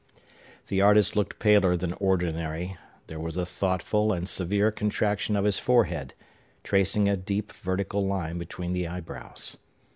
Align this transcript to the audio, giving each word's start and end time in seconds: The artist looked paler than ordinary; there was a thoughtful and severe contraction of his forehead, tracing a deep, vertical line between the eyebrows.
The 0.65 0.81
artist 0.81 1.15
looked 1.15 1.37
paler 1.37 1.77
than 1.77 1.93
ordinary; 1.93 2.75
there 3.05 3.19
was 3.19 3.37
a 3.37 3.45
thoughtful 3.45 4.11
and 4.11 4.27
severe 4.27 4.71
contraction 4.71 5.35
of 5.35 5.45
his 5.45 5.59
forehead, 5.59 6.15
tracing 6.63 7.07
a 7.07 7.15
deep, 7.15 7.51
vertical 7.53 8.01
line 8.01 8.39
between 8.39 8.73
the 8.73 8.87
eyebrows. 8.87 9.57